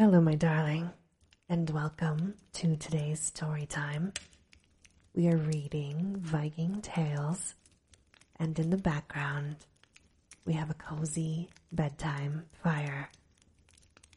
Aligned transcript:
Hello, 0.00 0.20
my 0.20 0.36
darling, 0.36 0.92
and 1.48 1.68
welcome 1.70 2.34
to 2.52 2.76
today's 2.76 3.18
story 3.18 3.66
time. 3.66 4.12
We 5.12 5.26
are 5.26 5.36
reading 5.36 6.14
Viking 6.20 6.80
Tales, 6.82 7.56
and 8.36 8.56
in 8.60 8.70
the 8.70 8.76
background, 8.76 9.56
we 10.44 10.52
have 10.52 10.70
a 10.70 10.74
cozy 10.74 11.48
bedtime 11.72 12.44
fire. 12.62 13.10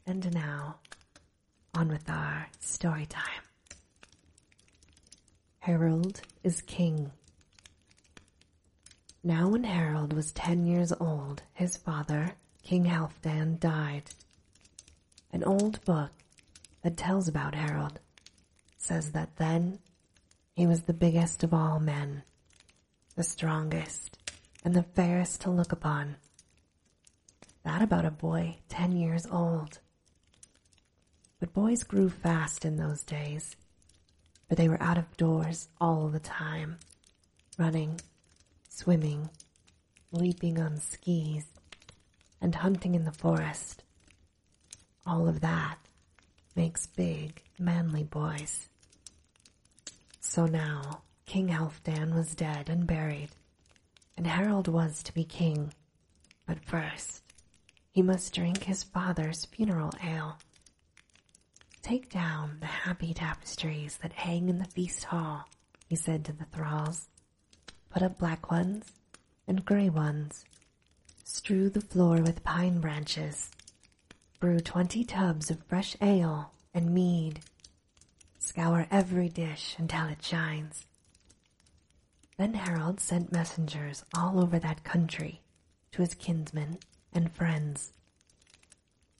And 0.06 0.32
now, 0.32 0.76
on 1.74 1.88
with 1.88 2.08
our 2.08 2.46
story 2.60 3.06
time. 3.06 3.42
Harold 5.58 6.20
is 6.44 6.62
king. 6.62 7.10
Now, 9.24 9.48
when 9.48 9.64
Harold 9.64 10.12
was 10.12 10.30
ten 10.30 10.64
years 10.64 10.92
old, 10.92 11.42
his 11.54 11.76
father, 11.76 12.36
King 12.62 12.84
Halfdan, 12.84 13.58
died. 13.58 14.04
An 15.32 15.42
old 15.42 15.82
book 15.86 16.10
that 16.82 16.96
tells 16.96 17.26
about 17.26 17.54
Harold 17.54 18.00
says 18.76 19.12
that 19.12 19.36
then 19.36 19.78
he 20.54 20.66
was 20.66 20.82
the 20.82 20.92
biggest 20.92 21.42
of 21.42 21.54
all 21.54 21.80
men, 21.80 22.22
the 23.16 23.22
strongest, 23.22 24.18
and 24.62 24.74
the 24.74 24.82
fairest 24.82 25.40
to 25.40 25.50
look 25.50 25.72
upon. 25.72 26.16
That 27.64 27.80
about 27.80 28.04
a 28.04 28.10
boy 28.10 28.58
ten 28.68 28.92
years 28.92 29.26
old. 29.26 29.78
But 31.40 31.54
boys 31.54 31.82
grew 31.82 32.10
fast 32.10 32.64
in 32.64 32.76
those 32.76 33.02
days, 33.02 33.56
for 34.48 34.54
they 34.54 34.68
were 34.68 34.82
out 34.82 34.98
of 34.98 35.16
doors 35.16 35.68
all 35.80 36.08
the 36.08 36.20
time, 36.20 36.76
running, 37.58 38.00
swimming, 38.68 39.30
leaping 40.10 40.60
on 40.60 40.78
skis, 40.78 41.46
and 42.40 42.54
hunting 42.56 42.94
in 42.94 43.04
the 43.04 43.12
forest. 43.12 43.81
All 45.06 45.28
of 45.28 45.40
that 45.40 45.78
makes 46.54 46.86
big, 46.86 47.42
manly 47.58 48.04
boys. 48.04 48.68
So 50.20 50.46
now 50.46 51.02
King 51.26 51.48
Halfdan 51.48 52.14
was 52.14 52.34
dead 52.34 52.68
and 52.68 52.86
buried, 52.86 53.30
and 54.16 54.26
Harold 54.26 54.68
was 54.68 55.02
to 55.02 55.14
be 55.14 55.24
king. 55.24 55.72
But 56.46 56.64
first, 56.64 57.22
he 57.90 58.02
must 58.02 58.34
drink 58.34 58.64
his 58.64 58.82
father's 58.82 59.44
funeral 59.46 59.92
ale. 60.04 60.38
Take 61.82 62.10
down 62.10 62.58
the 62.60 62.66
happy 62.66 63.12
tapestries 63.12 63.98
that 64.02 64.12
hang 64.12 64.48
in 64.48 64.58
the 64.58 64.64
feast 64.64 65.04
hall, 65.04 65.48
he 65.88 65.96
said 65.96 66.24
to 66.24 66.32
the 66.32 66.44
thralls. 66.44 67.08
Put 67.90 68.02
up 68.02 68.18
black 68.18 68.50
ones 68.50 68.86
and 69.48 69.64
gray 69.64 69.90
ones. 69.90 70.44
Strew 71.24 71.68
the 71.68 71.80
floor 71.80 72.22
with 72.22 72.44
pine 72.44 72.80
branches. 72.80 73.50
Brew 74.42 74.58
twenty 74.58 75.04
tubs 75.04 75.52
of 75.52 75.62
fresh 75.68 75.96
ale 76.00 76.50
and 76.74 76.92
mead. 76.92 77.38
Scour 78.40 78.88
every 78.90 79.28
dish 79.28 79.76
until 79.78 80.08
it 80.08 80.20
shines. 80.20 80.84
Then 82.38 82.54
Harold 82.54 82.98
sent 82.98 83.30
messengers 83.30 84.04
all 84.12 84.42
over 84.42 84.58
that 84.58 84.82
country 84.82 85.42
to 85.92 86.02
his 86.02 86.14
kinsmen 86.14 86.78
and 87.12 87.30
friends. 87.30 87.92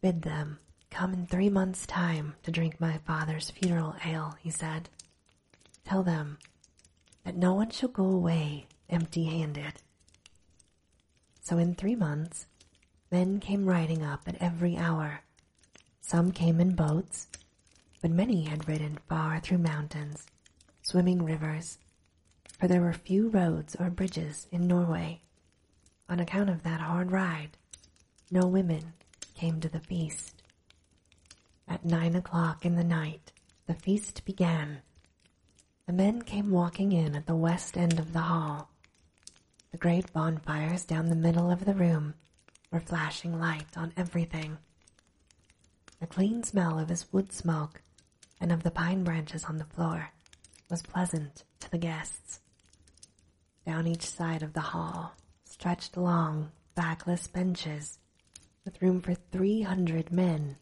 Bid 0.01 0.23
them 0.23 0.59
come 0.91 1.13
in 1.13 1.27
three 1.29 1.49
months' 1.49 1.87
time 1.87 2.35
to 2.43 2.51
drink 2.51 2.81
my 2.81 2.99
father's 2.99 3.49
funeral 3.49 3.95
ale, 4.05 4.35
he 4.41 4.51
said. 4.51 4.89
Tell 5.85 6.03
them 6.03 6.39
that 7.25 7.37
no 7.37 7.55
one 7.55 7.71
shall 7.71 7.91
go 7.91 8.07
away 8.07 8.67
empty 8.91 9.27
handed. 9.27 9.75
So 11.43 11.59
in 11.59 11.77
three 11.77 11.95
months, 11.95 12.47
men 13.13 13.39
came 13.39 13.67
riding 13.67 14.03
up 14.03 14.27
at 14.27 14.41
every 14.41 14.75
hour. 14.75 15.21
Some 16.01 16.33
came 16.33 16.59
in 16.59 16.75
boats, 16.75 17.29
but 18.01 18.11
many 18.11 18.45
had 18.45 18.67
ridden 18.67 18.99
far 19.07 19.39
through 19.39 19.59
mountains, 19.59 20.25
swimming 20.81 21.23
rivers, 21.23 21.77
for 22.59 22.67
there 22.67 22.81
were 22.81 22.95
few 22.95 23.29
roads 23.29 23.77
or 23.79 23.91
bridges 23.91 24.47
in 24.51 24.67
Norway. 24.67 25.21
On 26.09 26.21
account 26.21 26.49
of 26.49 26.63
that 26.63 26.81
hard 26.81 27.13
ride, 27.13 27.59
no 28.31 28.47
women 28.47 28.95
came 29.35 29.61
to 29.61 29.69
the 29.69 29.81
feast. 29.81 30.43
At 31.69 31.85
nine 31.85 32.17
o'clock 32.17 32.65
in 32.65 32.77
the 32.77 32.85
night, 32.85 33.31
the 33.67 33.75
feast 33.75 34.25
began. 34.25 34.81
The 35.87 35.93
men 35.93 36.23
came 36.23 36.51
walking 36.51 36.93
in 36.93 37.15
at 37.15 37.27
the 37.27 37.37
west 37.37 37.77
end 37.77 37.99
of 37.99 38.15
the 38.15 38.21
hall. 38.21 38.71
The 39.71 39.77
great 39.77 40.11
bonfires 40.15 40.85
down 40.85 41.11
the 41.11 41.15
middle 41.15 41.51
of 41.51 41.67
the 41.67 41.75
room 41.75 42.15
were 42.73 42.81
flashing 42.81 43.39
light 43.39 43.77
on 43.77 43.93
everything. 43.97 44.59
The 46.01 46.07
clean 46.07 46.43
smell 46.43 46.79
of 46.79 46.89
his 46.89 47.13
wood 47.13 47.33
smoke 47.33 47.83
and 48.41 48.51
of 48.51 48.65
the 48.65 48.71
pine 48.73 49.05
branches 49.05 49.45
on 49.45 49.59
the 49.59 49.65
floor 49.65 50.11
was 50.69 50.83
pleasant 50.83 51.45
to 51.61 51.71
the 51.71 51.79
guests. 51.79 52.41
Down 53.65 53.87
each 53.87 54.07
side 54.07 54.43
of 54.43 54.55
the 54.55 54.61
hall 54.61 55.15
stretched 55.45 55.97
long, 55.97 56.51
backless 56.75 57.29
benches 57.29 57.99
with 58.65 58.81
room 58.83 59.01
for 59.01 59.15
three 59.15 59.63
hundred 59.63 60.11
men. 60.11 60.57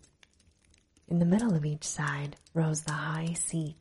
In 1.09 1.19
the 1.21 1.25
middle 1.25 1.55
of 1.55 1.65
each 1.65 1.85
side 1.85 2.37
rose 2.53 2.83
the 2.83 2.93
high 2.93 3.33
seat, 3.33 3.77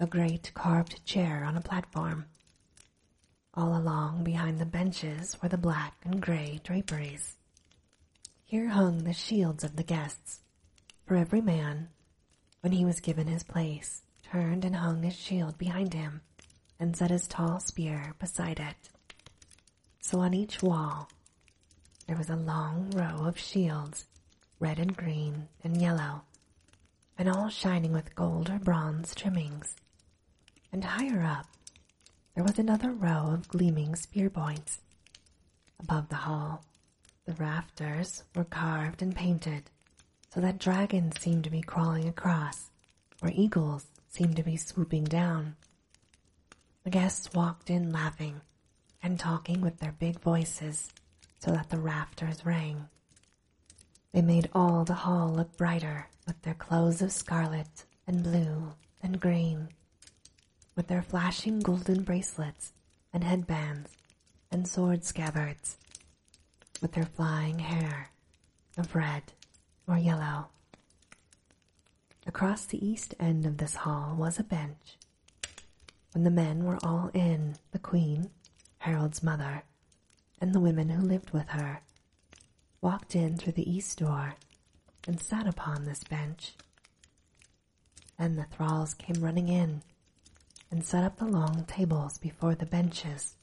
a 0.00 0.06
great 0.06 0.52
carved 0.54 1.04
chair 1.04 1.44
on 1.44 1.56
a 1.56 1.60
platform. 1.60 2.26
All 3.54 3.76
along 3.76 4.24
behind 4.24 4.58
the 4.58 4.64
benches 4.64 5.36
were 5.42 5.48
the 5.50 5.58
black 5.58 5.94
and 6.04 6.22
gray 6.22 6.60
draperies. 6.64 7.36
Here 8.46 8.68
hung 8.68 9.04
the 9.04 9.12
shields 9.12 9.62
of 9.62 9.76
the 9.76 9.82
guests, 9.82 10.40
for 11.04 11.16
every 11.16 11.42
man, 11.42 11.90
when 12.62 12.72
he 12.72 12.86
was 12.86 13.00
given 13.00 13.26
his 13.26 13.42
place, 13.42 14.02
turned 14.22 14.64
and 14.64 14.76
hung 14.76 15.02
his 15.02 15.14
shield 15.14 15.58
behind 15.58 15.92
him 15.92 16.22
and 16.80 16.96
set 16.96 17.10
his 17.10 17.28
tall 17.28 17.60
spear 17.60 18.14
beside 18.18 18.58
it. 18.58 18.88
So 20.00 20.20
on 20.20 20.32
each 20.32 20.62
wall 20.62 21.10
there 22.06 22.16
was 22.16 22.30
a 22.30 22.36
long 22.36 22.90
row 22.92 23.26
of 23.26 23.38
shields, 23.38 24.06
red 24.60 24.78
and 24.78 24.96
green 24.96 25.48
and 25.62 25.80
yellow, 25.80 26.22
and 27.18 27.28
all 27.28 27.50
shining 27.50 27.92
with 27.92 28.14
gold 28.14 28.48
or 28.48 28.58
bronze 28.58 29.14
trimmings. 29.14 29.76
And 30.72 30.82
higher 30.84 31.22
up 31.22 31.46
there 32.34 32.44
was 32.44 32.58
another 32.58 32.90
row 32.90 33.30
of 33.32 33.48
gleaming 33.48 33.94
spear 33.94 34.30
points. 34.30 34.78
Above 35.80 36.08
the 36.08 36.16
hall, 36.16 36.64
the 37.26 37.34
rafters 37.34 38.24
were 38.34 38.44
carved 38.44 39.02
and 39.02 39.14
painted 39.14 39.70
so 40.32 40.40
that 40.40 40.58
dragons 40.58 41.20
seemed 41.20 41.44
to 41.44 41.50
be 41.50 41.60
crawling 41.60 42.08
across, 42.08 42.70
or 43.22 43.30
eagles 43.34 43.86
seemed 44.08 44.36
to 44.36 44.42
be 44.42 44.56
swooping 44.56 45.04
down. 45.04 45.56
The 46.84 46.90
guests 46.90 47.32
walked 47.34 47.68
in 47.68 47.92
laughing 47.92 48.40
and 49.02 49.18
talking 49.18 49.60
with 49.60 49.78
their 49.78 49.92
big 49.92 50.20
voices 50.20 50.90
so 51.38 51.50
that 51.50 51.70
the 51.70 51.78
rafters 51.78 52.46
rang. 52.46 52.88
They 54.12 54.22
made 54.22 54.48
all 54.54 54.84
the 54.84 54.94
hall 54.94 55.28
look 55.28 55.56
brighter 55.56 56.08
with 56.26 56.40
their 56.42 56.54
clothes 56.54 57.02
of 57.02 57.12
scarlet 57.12 57.84
and 58.06 58.22
blue 58.22 58.74
and 59.02 59.20
green, 59.20 59.68
with 60.74 60.86
their 60.88 61.02
flashing 61.02 61.60
golden 61.60 62.02
bracelets 62.02 62.72
and 63.12 63.24
headbands 63.24 63.90
and 64.50 64.66
sword 64.66 65.04
scabbards, 65.04 65.76
with 66.80 66.92
their 66.92 67.04
flying 67.04 67.58
hair 67.58 68.10
of 68.76 68.94
red 68.94 69.22
or 69.86 69.96
yellow. 69.98 70.48
Across 72.26 72.66
the 72.66 72.84
east 72.86 73.14
end 73.18 73.44
of 73.46 73.58
this 73.58 73.76
hall 73.76 74.14
was 74.16 74.38
a 74.38 74.44
bench. 74.44 74.96
When 76.12 76.24
the 76.24 76.30
men 76.30 76.64
were 76.64 76.78
all 76.82 77.10
in, 77.14 77.56
the 77.72 77.78
queen, 77.78 78.30
Harold's 78.78 79.22
mother, 79.22 79.64
and 80.40 80.54
the 80.54 80.60
women 80.60 80.90
who 80.90 81.02
lived 81.02 81.30
with 81.30 81.48
her 81.48 81.80
walked 82.80 83.14
in 83.14 83.36
through 83.36 83.52
the 83.52 83.70
east 83.70 83.98
door 83.98 84.34
and 85.06 85.20
sat 85.20 85.46
upon 85.46 85.84
this 85.84 86.04
bench. 86.04 86.52
Then 88.18 88.36
the 88.36 88.44
thralls 88.44 88.94
came 88.94 89.22
running 89.22 89.48
in 89.48 89.82
and 90.72 90.84
set 90.84 91.04
up 91.04 91.18
the 91.18 91.26
long 91.26 91.64
tables 91.68 92.18
before 92.18 92.54
the 92.54 92.66
benches. 92.66 93.36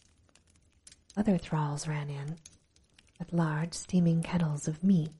Other 1.16 1.38
thralls 1.38 1.88
ran 1.88 2.10
in 2.10 2.36
with 3.20 3.32
large 3.32 3.74
steaming 3.74 4.24
kettles 4.24 4.68
of 4.68 4.84
meat. 4.84 5.12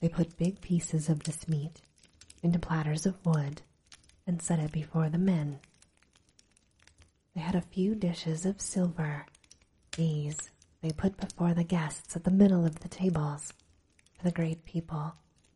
They 0.00 0.08
put 0.08 0.36
big 0.38 0.60
pieces 0.60 1.08
of 1.08 1.24
this 1.24 1.48
meat 1.48 1.80
into 2.42 2.58
platters 2.58 3.06
of 3.06 3.24
wood 3.26 3.62
and 4.26 4.40
set 4.40 4.60
it 4.60 4.70
before 4.72 5.08
the 5.08 5.18
men. 5.18 5.58
They 7.34 7.40
had 7.40 7.54
a 7.54 7.60
few 7.60 7.94
dishes 7.94 8.46
of 8.46 8.60
silver. 8.60 9.26
These 9.96 10.50
they 10.80 10.92
put 10.92 11.16
before 11.16 11.54
the 11.54 11.64
guests 11.64 12.14
at 12.14 12.24
the 12.24 12.30
middle 12.30 12.64
of 12.64 12.80
the 12.80 12.88
tables, 12.88 13.52
for 14.16 14.24
the 14.24 14.30
great 14.30 14.64
people 14.64 15.14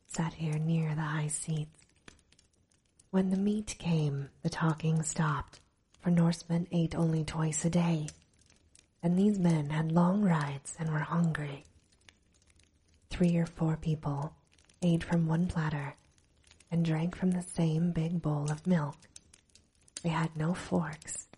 sat 0.08 0.32
here 0.34 0.58
near 0.58 0.94
the 0.94 1.02
high 1.02 1.28
seats. 1.28 1.77
When 3.10 3.30
the 3.30 3.38
meat 3.38 3.74
came, 3.78 4.28
the 4.42 4.50
talking 4.50 5.02
stopped, 5.02 5.60
for 5.98 6.10
Norsemen 6.10 6.68
ate 6.70 6.94
only 6.94 7.24
twice 7.24 7.64
a 7.64 7.70
day, 7.70 8.08
and 9.02 9.18
these 9.18 9.38
men 9.38 9.70
had 9.70 9.92
long 9.92 10.20
rides 10.20 10.76
and 10.78 10.92
were 10.92 10.98
hungry. 10.98 11.64
Three 13.08 13.34
or 13.38 13.46
four 13.46 13.78
people 13.78 14.34
ate 14.82 15.02
from 15.02 15.26
one 15.26 15.46
platter 15.46 15.96
and 16.70 16.84
drank 16.84 17.16
from 17.16 17.30
the 17.30 17.40
same 17.40 17.92
big 17.92 18.20
bowl 18.20 18.50
of 18.50 18.66
milk. 18.66 18.96
They 20.02 20.10
had 20.10 20.36
no 20.36 20.52
forks, 20.52 21.28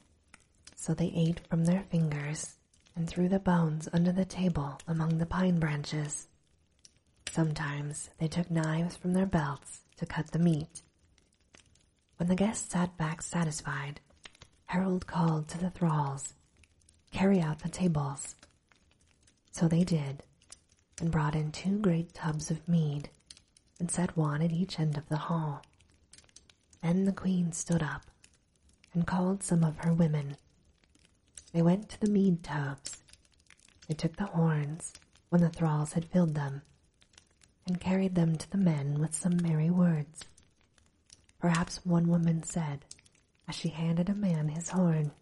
so 0.75 0.93
they 0.93 1.13
ate 1.15 1.47
from 1.49 1.67
their 1.67 1.85
fingers 1.85 2.57
and 2.97 3.09
threw 3.09 3.29
the 3.29 3.39
bones 3.39 3.89
under 3.93 4.11
the 4.11 4.25
table 4.25 4.81
among 4.89 5.19
the 5.19 5.27
pine 5.27 5.61
branches. 5.61 6.27
Sometimes 7.31 8.11
they 8.19 8.27
took 8.27 8.51
knives 8.51 8.97
from 8.97 9.13
their 9.13 9.25
belts 9.25 9.83
to 9.99 10.05
cut 10.05 10.33
the 10.33 10.41
meat. 10.41 10.83
When 12.21 12.29
the 12.29 12.35
guests 12.35 12.71
sat 12.71 12.99
back 12.99 13.23
satisfied, 13.23 13.99
Harold 14.67 15.07
called 15.07 15.49
to 15.49 15.59
the 15.59 15.71
thralls, 15.71 16.35
Carry 17.13 17.41
out 17.41 17.61
the 17.61 17.71
tables. 17.71 18.37
So 19.53 19.67
they 19.67 19.85
did, 19.85 20.23
and 21.01 21.11
brought 21.11 21.35
in 21.35 21.51
two 21.51 21.79
great 21.79 22.13
tubs 22.13 22.51
of 22.51 22.69
mead, 22.69 23.09
and 23.79 23.91
set 23.91 24.19
one 24.19 24.43
at 24.43 24.53
each 24.53 24.79
end 24.79 24.99
of 24.99 25.09
the 25.09 25.17
hall. 25.17 25.63
Then 26.83 27.05
the 27.05 27.13
queen 27.13 27.53
stood 27.53 27.83
up 27.83 28.11
and 28.93 29.07
called 29.07 29.43
some 29.43 29.65
of 29.65 29.79
her 29.79 29.95
women. 29.95 30.37
They 31.55 31.63
went 31.63 31.89
to 31.89 32.01
the 32.01 32.11
mead 32.11 32.43
tubs. 32.43 32.99
They 33.89 33.95
took 33.95 34.17
the 34.17 34.27
horns 34.27 34.93
when 35.31 35.41
the 35.41 35.49
thralls 35.49 35.95
had 35.95 36.05
filled 36.05 36.35
them, 36.35 36.61
and 37.67 37.81
carried 37.81 38.15
them 38.15 38.37
to 38.37 38.51
the 38.51 38.59
men 38.59 39.01
with 39.01 39.15
some 39.15 39.39
merry 39.39 39.71
words. 39.71 40.27
Perhaps 41.41 41.85
one 41.87 42.09
woman 42.09 42.43
said, 42.43 42.85
as 43.49 43.55
she 43.55 43.71
handed 43.71 44.09
a 44.11 44.15
man 44.15 44.49
his 44.49 44.69
horn, 44.69 45.13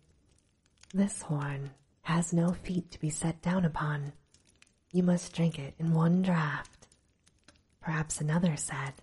This 0.93 1.23
horn 1.23 1.71
has 2.03 2.33
no 2.33 2.53
feet 2.53 2.91
to 2.91 2.99
be 3.01 3.11
set 3.11 3.41
down 3.41 3.65
upon. 3.65 4.13
You 4.93 5.03
must 5.05 5.33
drink 5.33 5.59
it 5.59 5.75
in 5.79 5.93
one 5.93 6.23
draught. 6.23 6.69
Perhaps 7.81 8.21
another 8.21 8.57
said, 8.57 8.95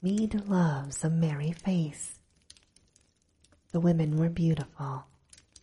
Mead 0.00 0.48
loves 0.48 1.04
a 1.04 1.10
merry 1.10 1.52
face. 1.52 2.18
The 3.72 3.80
women 3.80 4.16
were 4.16 4.30
beautiful, 4.30 5.04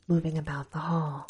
moving 0.07 0.37
about 0.37 0.71
the 0.71 0.79
hall. 0.79 1.27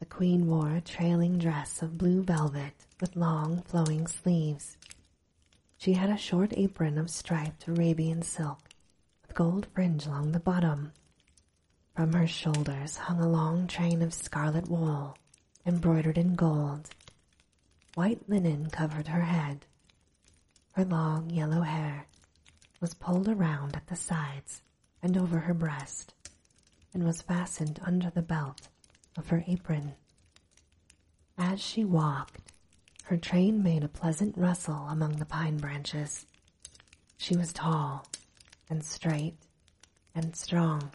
The 0.00 0.06
queen 0.06 0.46
wore 0.46 0.70
a 0.70 0.80
trailing 0.80 1.38
dress 1.38 1.80
of 1.80 1.96
blue 1.98 2.22
velvet 2.22 2.74
with 3.00 3.16
long 3.16 3.62
flowing 3.62 4.06
sleeves. 4.06 4.76
She 5.82 5.94
had 5.94 6.10
a 6.10 6.16
short 6.16 6.52
apron 6.56 6.96
of 6.96 7.10
striped 7.10 7.66
Arabian 7.66 8.22
silk 8.22 8.68
with 9.20 9.34
gold 9.34 9.66
fringe 9.74 10.06
along 10.06 10.30
the 10.30 10.38
bottom. 10.38 10.92
From 11.96 12.12
her 12.12 12.28
shoulders 12.28 12.98
hung 12.98 13.20
a 13.20 13.28
long 13.28 13.66
train 13.66 14.00
of 14.00 14.14
scarlet 14.14 14.68
wool 14.68 15.18
embroidered 15.66 16.18
in 16.18 16.36
gold. 16.36 16.90
White 17.96 18.28
linen 18.28 18.70
covered 18.70 19.08
her 19.08 19.22
head. 19.22 19.66
Her 20.74 20.84
long 20.84 21.30
yellow 21.30 21.62
hair 21.62 22.06
was 22.80 22.94
pulled 22.94 23.28
around 23.28 23.74
at 23.74 23.88
the 23.88 23.96
sides 23.96 24.62
and 25.02 25.16
over 25.16 25.40
her 25.40 25.54
breast, 25.54 26.14
and 26.94 27.02
was 27.02 27.22
fastened 27.22 27.80
under 27.82 28.08
the 28.08 28.22
belt 28.22 28.68
of 29.16 29.30
her 29.30 29.42
apron. 29.48 29.94
As 31.36 31.60
she 31.60 31.84
walked, 31.84 32.51
her 33.12 33.18
train 33.18 33.62
made 33.62 33.84
a 33.84 33.88
pleasant 33.88 34.34
rustle 34.38 34.86
among 34.88 35.16
the 35.16 35.26
pine 35.26 35.58
branches. 35.58 36.24
She 37.18 37.36
was 37.36 37.52
tall 37.52 38.06
and 38.70 38.82
straight 38.82 39.36
and 40.14 40.34
strong. 40.34 40.92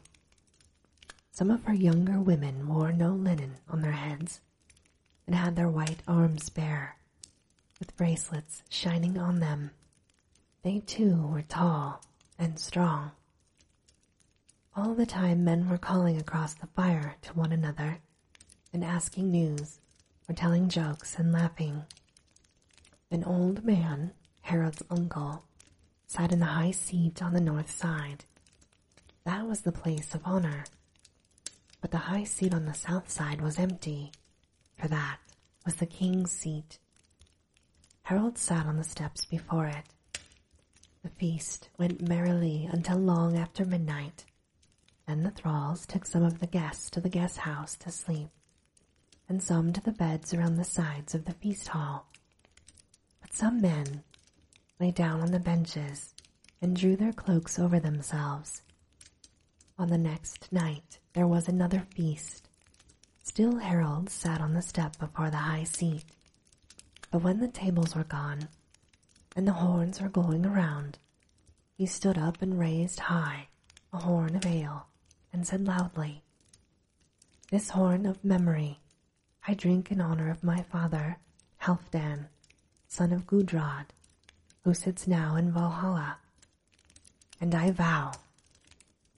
Some 1.29 1.51
of 1.51 1.65
her 1.65 1.75
younger 1.75 2.19
women 2.19 2.67
wore 2.67 2.91
no 2.91 3.11
linen 3.11 3.57
on 3.69 3.83
their 3.83 3.91
heads 3.91 4.41
and 5.27 5.35
had 5.35 5.55
their 5.55 5.69
white 5.69 6.01
arms 6.07 6.49
bare, 6.49 6.95
with 7.79 7.95
bracelets 7.95 8.63
shining 8.67 9.19
on 9.19 9.39
them. 9.39 9.69
They 10.63 10.79
too 10.79 11.27
were 11.27 11.43
tall 11.43 12.03
and 12.39 12.59
strong. 12.59 13.11
All 14.75 14.95
the 14.95 15.05
time 15.05 15.43
men 15.43 15.69
were 15.69 15.77
calling 15.77 16.17
across 16.17 16.55
the 16.55 16.65
fire 16.65 17.17
to 17.21 17.33
one 17.33 17.51
another 17.51 17.99
and 18.73 18.83
asking 18.83 19.29
news 19.29 19.77
or 20.27 20.33
telling 20.33 20.67
jokes 20.67 21.19
and 21.19 21.31
laughing. 21.31 21.85
An 23.09 23.23
old 23.23 23.63
man, 23.63 24.11
Harold's 24.41 24.83
uncle, 24.89 25.45
sat 26.07 26.33
in 26.33 26.39
the 26.39 26.45
high 26.45 26.71
seat 26.71 27.21
on 27.21 27.31
the 27.31 27.39
north 27.39 27.71
side. 27.71 28.25
That 29.23 29.47
was 29.47 29.61
the 29.61 29.71
place 29.71 30.13
of 30.13 30.21
honor. 30.25 30.65
But 31.79 31.91
the 31.91 31.97
high 31.97 32.25
seat 32.25 32.53
on 32.53 32.65
the 32.65 32.73
south 32.73 33.09
side 33.09 33.39
was 33.39 33.59
empty, 33.59 34.11
for 34.77 34.89
that 34.89 35.19
was 35.65 35.75
the 35.75 35.85
king's 35.85 36.31
seat. 36.31 36.79
Harold 38.03 38.37
sat 38.37 38.65
on 38.65 38.75
the 38.75 38.83
steps 38.83 39.23
before 39.23 39.67
it. 39.67 39.85
The 41.01 41.09
feast 41.09 41.69
went 41.77 42.05
merrily 42.05 42.67
until 42.69 42.97
long 42.97 43.37
after 43.37 43.63
midnight. 43.63 44.25
Then 45.07 45.23
the 45.23 45.31
thralls 45.31 45.85
took 45.85 46.05
some 46.05 46.23
of 46.23 46.39
the 46.39 46.47
guests 46.47 46.89
to 46.89 46.99
the 46.99 47.07
guest 47.07 47.37
house 47.37 47.77
to 47.77 47.89
sleep, 47.89 48.27
and 49.29 49.41
some 49.41 49.71
to 49.71 49.79
the 49.79 49.93
beds 49.93 50.33
around 50.33 50.57
the 50.57 50.65
sides 50.65 51.15
of 51.15 51.23
the 51.23 51.33
feast 51.33 51.69
hall. 51.69 52.09
Some 53.39 53.61
men 53.61 54.03
lay 54.79 54.89
down 54.89 55.21
on 55.21 55.29
the 55.29 55.39
benches 55.39 56.15
and 56.59 56.75
drew 56.75 56.95
their 56.95 57.13
cloaks 57.13 57.59
over 57.59 57.79
themselves. 57.79 58.63
On 59.77 59.89
the 59.89 59.97
next 59.99 60.51
night 60.51 60.97
there 61.13 61.27
was 61.27 61.47
another 61.47 61.85
feast. 61.93 62.49
Still 63.23 63.57
Harold 63.57 64.09
sat 64.09 64.41
on 64.41 64.55
the 64.55 64.63
step 64.63 64.97
before 64.97 65.29
the 65.29 65.37
high 65.37 65.65
seat. 65.65 66.03
But 67.11 67.21
when 67.21 67.39
the 67.39 67.47
tables 67.47 67.95
were 67.95 68.05
gone 68.05 68.49
and 69.35 69.47
the 69.47 69.53
horns 69.61 70.01
were 70.01 70.09
going 70.09 70.43
around, 70.43 70.97
he 71.75 71.85
stood 71.85 72.17
up 72.17 72.41
and 72.41 72.57
raised 72.59 73.01
high 73.01 73.49
a 73.93 73.97
horn 73.97 74.35
of 74.35 74.47
ale 74.47 74.87
and 75.31 75.45
said 75.45 75.67
loudly, 75.67 76.23
This 77.51 77.69
horn 77.69 78.07
of 78.07 78.25
memory 78.25 78.79
I 79.47 79.53
drink 79.53 79.91
in 79.91 80.01
honor 80.01 80.31
of 80.31 80.43
my 80.43 80.63
father, 80.63 81.19
Halfdan, 81.61 82.29
son 82.87 83.11
of 83.11 83.27
Gudrod, 83.27 83.85
who 84.63 84.73
sits 84.73 85.07
now 85.07 85.35
in 85.35 85.51
Valhalla. 85.51 86.17
And 87.39 87.53
I 87.53 87.71
vow 87.71 88.11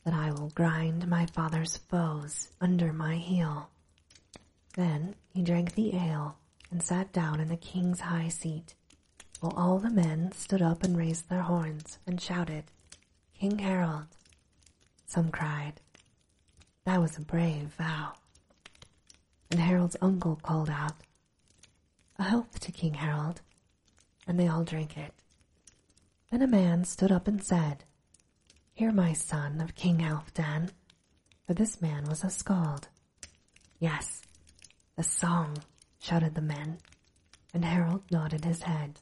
that 0.04 0.13
I 0.13 0.31
will 0.31 0.50
grind 0.50 1.07
my 1.07 1.25
father's 1.25 1.77
foes 1.77 2.50
under 2.60 2.92
my 2.94 3.16
heel. 3.16 3.69
Then 4.75 5.16
he 5.33 5.42
drank 5.42 5.75
the 5.75 5.95
ale 5.95 6.38
and 6.71 6.81
sat 6.83 7.12
down 7.12 7.39
in 7.39 7.48
the 7.50 7.57
king's 7.57 8.01
high 8.01 8.27
seat, 8.30 8.75
while 9.39 9.54
all 9.56 9.80
the 9.80 9.89
men 9.89 10.31
stood 10.33 10.62
up 10.62 10.83
and 10.83 10.98
raised 10.98 11.30
their 11.30 11.42
horns 11.42 11.98
and 12.06 12.21
shouted, 12.21 12.66
King 13.40 13.59
Harold. 13.59 14.07
Some 15.07 15.31
cried, 15.31 15.73
that 16.85 17.02
was 17.02 17.18
a 17.18 17.21
brave 17.21 17.73
vow. 17.78 18.14
And 19.52 19.59
Harold's 19.59 19.97
uncle 20.02 20.38
called 20.42 20.69
out, 20.69 20.94
A 22.18 22.23
health 22.23 22.59
to 22.61 22.71
King 22.71 22.95
Harold, 22.95 23.42
and 24.30 24.40
they 24.40 24.48
all 24.48 24.64
drank 24.64 24.95
it. 24.95 25.12
Then 26.30 26.44
a 26.44 26.48
man 26.48 26.86
stood 26.86 27.12
up 27.12 27.28
and 27.28 27.44
said, 27.44 27.83
Hear 28.74 28.92
my 28.92 29.12
son 29.12 29.59
of 29.59 29.74
King 29.74 29.98
Halfdan, 29.98 30.69
for 31.48 31.56
this 31.56 31.81
man 31.81 32.06
was 32.06 32.24
a 32.24 32.30
skald. 32.30 32.90
Yes, 33.80 34.21
the 34.95 35.02
song, 35.02 35.57
shouted 36.00 36.36
the 36.36 36.44
men, 36.44 36.78
and 37.56 37.66
Harold 37.66 38.04
nodded 38.12 38.45
his 38.45 38.62
head. 38.62 39.00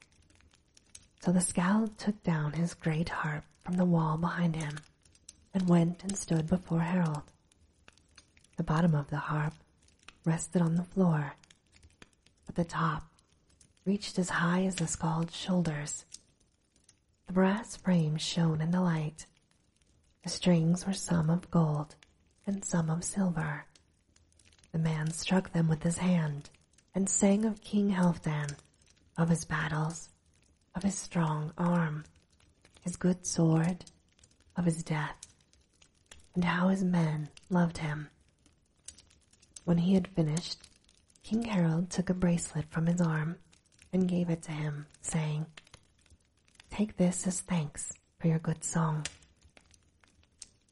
So 1.19 1.33
the 1.33 1.41
skald 1.41 1.97
took 1.97 2.23
down 2.23 2.53
his 2.53 2.73
great 2.73 3.09
harp 3.09 3.43
from 3.65 3.75
the 3.75 3.83
wall 3.83 4.17
behind 4.17 4.55
him 4.55 4.77
and 5.53 5.67
went 5.67 6.03
and 6.03 6.17
stood 6.17 6.47
before 6.47 6.79
Harold. 6.79 7.23
The 8.55 8.63
bottom 8.63 8.95
of 8.95 9.09
the 9.09 9.17
harp 9.17 9.55
rested 10.23 10.61
on 10.61 10.75
the 10.75 10.85
floor, 10.85 11.35
but 12.45 12.55
the 12.55 12.63
top 12.63 13.03
reached 13.87 14.19
as 14.19 14.29
high 14.29 14.65
as 14.65 14.75
the 14.75 14.85
skald's 14.85 15.33
shoulders. 15.33 16.03
The 17.25 17.31
brass 17.31 17.77
frame 17.77 18.17
shone 18.17 18.59
in 18.59 18.71
the 18.71 18.81
light. 18.81 19.25
The 20.23 20.29
strings 20.29 20.85
were 20.85 20.91
some 20.91 21.29
of 21.29 21.49
gold 21.49 21.95
and 22.45 22.65
some 22.65 22.89
of 22.89 23.05
silver. 23.05 23.63
The 24.73 24.77
man 24.77 25.11
struck 25.11 25.53
them 25.53 25.69
with 25.69 25.83
his 25.83 25.99
hand 25.99 26.49
and 26.93 27.09
sang 27.09 27.45
of 27.45 27.61
King 27.61 27.91
Halfdan, 27.91 28.57
of 29.17 29.29
his 29.29 29.45
battles, 29.45 30.09
of 30.75 30.83
his 30.83 30.95
strong 30.95 31.53
arm, 31.57 32.03
his 32.81 32.97
good 32.97 33.25
sword, 33.25 33.85
of 34.57 34.65
his 34.65 34.83
death, 34.83 35.15
and 36.35 36.43
how 36.43 36.67
his 36.67 36.83
men 36.83 37.29
loved 37.49 37.77
him. 37.77 38.09
When 39.63 39.77
he 39.77 39.93
had 39.93 40.09
finished, 40.09 40.57
King 41.23 41.43
Harold 41.43 41.89
took 41.89 42.09
a 42.09 42.13
bracelet 42.13 42.65
from 42.69 42.87
his 42.87 42.99
arm 42.99 43.37
and 43.97 44.07
gave 44.07 44.29
it 44.29 44.43
to 44.43 44.51
him, 44.51 44.85
saying, 45.01 45.47
Take 46.69 46.97
this 46.97 47.25
as 47.25 47.41
thanks 47.41 47.91
for 48.19 48.27
your 48.27 48.37
good 48.37 48.63
song. 48.63 49.07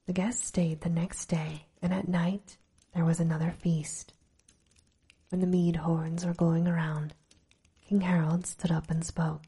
The 0.06 0.14
guests 0.14 0.46
stayed 0.46 0.82
the 0.82 0.90
next 0.90 1.26
day, 1.26 1.66
and 1.82 1.92
at 1.92 2.08
night 2.08 2.58
there 2.94 3.04
was 3.04 3.20
another 3.20 3.52
feast. 3.52 4.14
When 5.30 5.42
the 5.42 5.48
mead 5.48 5.78
horns 5.78 6.24
were 6.24 6.36
going 6.36 6.68
around, 6.68 7.16
King 7.88 8.02
Harold 8.02 8.46
stood 8.46 8.72
up 8.72 8.92
and 8.92 9.04
spoke. 9.04 9.42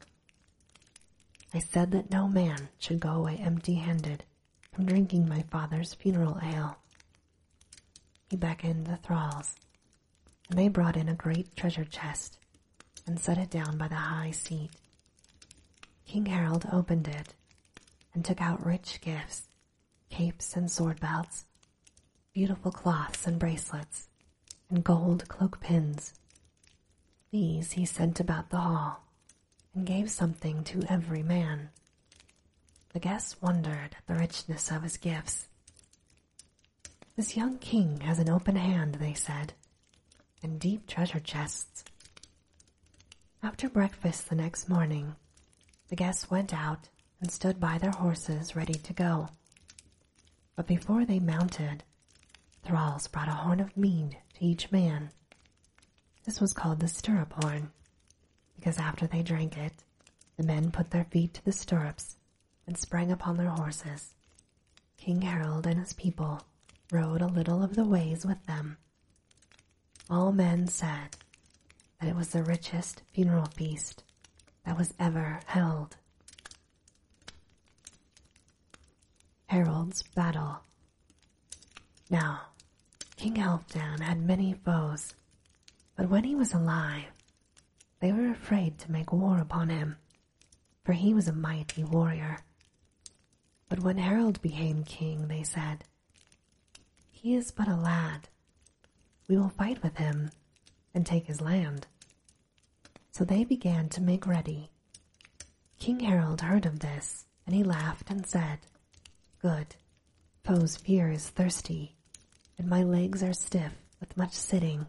I 1.54 1.60
said 1.60 1.92
that 1.92 2.10
no 2.10 2.26
man 2.26 2.70
should 2.78 2.98
go 2.98 3.12
away 3.12 3.36
empty 3.36 3.74
handed 3.74 4.24
from 4.72 4.86
drinking 4.86 5.28
my 5.28 5.42
father's 5.52 5.94
funeral 5.94 6.40
ale. 6.42 6.78
He 8.28 8.36
beckoned 8.36 8.88
the 8.88 8.96
thralls, 8.96 9.54
and 10.50 10.58
they 10.58 10.66
brought 10.66 10.96
in 10.96 11.08
a 11.08 11.14
great 11.14 11.54
treasure 11.54 11.84
chest 11.84 12.38
and 13.08 13.18
set 13.18 13.38
it 13.38 13.50
down 13.50 13.78
by 13.78 13.88
the 13.88 13.94
high 13.94 14.30
seat. 14.30 14.70
King 16.06 16.26
Harold 16.26 16.68
opened 16.72 17.08
it 17.08 17.34
and 18.14 18.24
took 18.24 18.40
out 18.40 18.64
rich 18.64 19.00
gifts, 19.00 19.48
capes 20.10 20.54
and 20.54 20.70
sword 20.70 21.00
belts, 21.00 21.46
beautiful 22.32 22.70
cloths 22.70 23.26
and 23.26 23.38
bracelets, 23.38 24.08
and 24.70 24.84
gold 24.84 25.26
cloak 25.28 25.60
pins. 25.60 26.14
These 27.30 27.72
he 27.72 27.84
sent 27.84 28.20
about 28.20 28.50
the 28.50 28.58
hall 28.58 29.04
and 29.74 29.86
gave 29.86 30.10
something 30.10 30.64
to 30.64 30.82
every 30.88 31.22
man. 31.22 31.70
The 32.92 33.00
guests 33.00 33.40
wondered 33.42 33.96
at 33.96 34.06
the 34.06 34.14
richness 34.14 34.70
of 34.70 34.82
his 34.82 34.96
gifts. 34.96 35.48
This 37.16 37.36
young 37.36 37.58
king 37.58 38.00
has 38.00 38.18
an 38.18 38.30
open 38.30 38.56
hand, 38.56 38.94
they 38.96 39.14
said, 39.14 39.52
and 40.42 40.60
deep 40.60 40.86
treasure 40.86 41.20
chests. 41.20 41.84
After 43.40 43.68
breakfast 43.68 44.28
the 44.28 44.34
next 44.34 44.68
morning, 44.68 45.14
the 45.88 45.96
guests 45.96 46.28
went 46.28 46.52
out 46.52 46.88
and 47.20 47.30
stood 47.30 47.60
by 47.60 47.78
their 47.78 47.92
horses 47.92 48.56
ready 48.56 48.74
to 48.74 48.92
go. 48.92 49.28
But 50.56 50.66
before 50.66 51.04
they 51.04 51.20
mounted, 51.20 51.84
thralls 52.64 53.06
brought 53.06 53.28
a 53.28 53.32
horn 53.32 53.60
of 53.60 53.76
mead 53.76 54.18
to 54.34 54.44
each 54.44 54.72
man. 54.72 55.10
This 56.24 56.40
was 56.40 56.52
called 56.52 56.80
the 56.80 56.88
stirrup 56.88 57.32
horn, 57.32 57.70
because 58.56 58.78
after 58.78 59.06
they 59.06 59.22
drank 59.22 59.56
it, 59.56 59.84
the 60.36 60.42
men 60.42 60.72
put 60.72 60.90
their 60.90 61.04
feet 61.04 61.34
to 61.34 61.44
the 61.44 61.52
stirrups 61.52 62.16
and 62.66 62.76
sprang 62.76 63.12
upon 63.12 63.36
their 63.36 63.50
horses. 63.50 64.14
King 64.96 65.22
Harold 65.22 65.64
and 65.64 65.78
his 65.78 65.92
people 65.92 66.42
rode 66.90 67.22
a 67.22 67.26
little 67.26 67.62
of 67.62 67.76
the 67.76 67.84
ways 67.84 68.26
with 68.26 68.44
them. 68.46 68.78
All 70.10 70.32
men 70.32 70.66
said 70.66 71.16
that 72.00 72.08
it 72.08 72.16
was 72.16 72.28
the 72.28 72.42
richest 72.42 73.02
funeral 73.12 73.46
feast 73.46 74.04
that 74.64 74.76
was 74.78 74.94
ever 74.98 75.40
held. 75.46 75.96
Harold's 79.46 80.02
Battle 80.14 80.60
Now, 82.10 82.42
King 83.16 83.34
Halfdan 83.36 84.00
had 84.00 84.20
many 84.20 84.52
foes, 84.52 85.14
but 85.96 86.08
when 86.08 86.24
he 86.24 86.34
was 86.34 86.52
alive, 86.52 87.10
they 88.00 88.12
were 88.12 88.30
afraid 88.30 88.78
to 88.78 88.92
make 88.92 89.12
war 89.12 89.38
upon 89.38 89.68
him, 89.70 89.96
for 90.84 90.92
he 90.92 91.12
was 91.14 91.26
a 91.28 91.32
mighty 91.32 91.82
warrior. 91.82 92.38
But 93.68 93.80
when 93.80 93.98
Harold 93.98 94.40
became 94.40 94.84
king, 94.84 95.28
they 95.28 95.42
said, 95.42 95.84
He 97.10 97.34
is 97.34 97.50
but 97.50 97.68
a 97.68 97.76
lad. 97.76 98.28
We 99.28 99.36
will 99.36 99.50
fight 99.50 99.82
with 99.82 99.96
him 99.96 100.30
and 100.94 101.04
take 101.04 101.26
his 101.26 101.40
land. 101.40 101.86
So 103.10 103.24
they 103.24 103.44
began 103.44 103.88
to 103.90 104.00
make 104.00 104.26
ready. 104.26 104.70
King 105.78 106.00
Harold 106.00 106.40
heard 106.40 106.66
of 106.66 106.80
this, 106.80 107.26
and 107.46 107.54
he 107.54 107.62
laughed 107.62 108.10
and 108.10 108.26
said, 108.26 108.60
Good, 109.42 109.76
Foe's 110.44 110.76
fear 110.76 111.10
is 111.10 111.28
thirsty, 111.28 111.96
and 112.56 112.68
my 112.68 112.82
legs 112.82 113.22
are 113.22 113.32
stiff 113.32 113.72
with 114.00 114.16
much 114.16 114.32
sitting. 114.32 114.86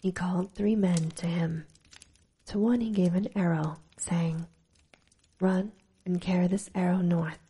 He 0.00 0.12
called 0.12 0.54
three 0.54 0.76
men 0.76 1.10
to 1.16 1.26
him. 1.26 1.66
To 2.46 2.58
one 2.58 2.80
he 2.80 2.90
gave 2.90 3.14
an 3.14 3.28
arrow, 3.34 3.78
saying, 3.96 4.46
Run 5.40 5.72
and 6.04 6.20
carry 6.20 6.46
this 6.46 6.70
arrow 6.74 6.98
north. 6.98 7.40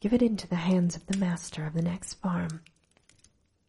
Give 0.00 0.12
it 0.12 0.22
into 0.22 0.48
the 0.48 0.56
hands 0.56 0.96
of 0.96 1.06
the 1.06 1.16
master 1.16 1.64
of 1.66 1.74
the 1.74 1.82
next 1.82 2.14
farm, 2.14 2.62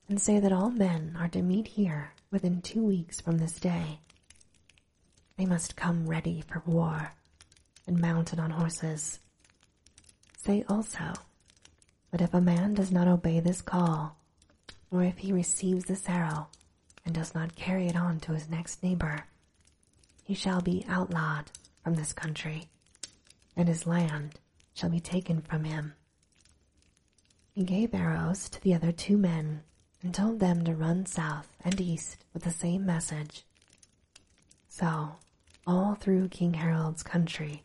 and 0.09 0.19
say 0.19 0.39
that 0.39 0.51
all 0.51 0.71
men 0.71 1.15
are 1.19 1.29
to 1.29 1.41
meet 1.41 1.67
here 1.67 2.14
within 2.35 2.61
two 2.61 2.83
weeks 2.83 3.21
from 3.21 3.37
this 3.37 3.61
day. 3.61 3.97
They 5.37 5.45
must 5.45 5.77
come 5.77 6.05
ready 6.05 6.43
for 6.45 6.61
war 6.65 7.13
and 7.87 7.97
mounted 7.97 8.41
on 8.41 8.49
horses. 8.49 9.19
Say 10.37 10.65
also 10.67 11.13
that 12.11 12.19
if 12.19 12.33
a 12.33 12.41
man 12.41 12.73
does 12.73 12.91
not 12.91 13.07
obey 13.07 13.39
this 13.39 13.61
call, 13.61 14.17
or 14.91 15.01
if 15.01 15.19
he 15.19 15.31
receives 15.31 15.85
this 15.85 16.09
arrow 16.09 16.47
and 17.05 17.15
does 17.15 17.33
not 17.33 17.55
carry 17.55 17.87
it 17.87 17.95
on 17.95 18.19
to 18.19 18.33
his 18.33 18.49
next 18.49 18.83
neighbor, 18.83 19.27
he 20.25 20.33
shall 20.33 20.59
be 20.59 20.83
outlawed 20.89 21.45
from 21.85 21.93
this 21.93 22.11
country, 22.11 22.67
and 23.55 23.69
his 23.69 23.87
land 23.87 24.41
shall 24.73 24.89
be 24.89 24.99
taken 24.99 25.39
from 25.39 25.63
him. 25.63 25.93
He 27.53 27.63
gave 27.63 27.93
arrows 27.93 28.49
to 28.49 28.61
the 28.61 28.73
other 28.73 28.91
two 28.91 29.15
men 29.15 29.63
and 30.05 30.13
told 30.13 30.39
them 30.39 30.63
to 30.63 30.75
run 30.75 31.03
south 31.03 31.51
and 31.63 31.81
east 31.81 32.23
with 32.31 32.43
the 32.43 32.51
same 32.51 32.85
message. 32.85 33.43
So 34.69 35.13
all 35.65 35.95
through 35.95 36.29
King 36.29 36.53
Harold's 36.53 37.01
country, 37.01 37.63